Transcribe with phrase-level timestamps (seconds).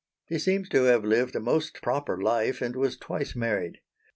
[0.25, 3.81] He seems to have lived a most proper life, and was twice married.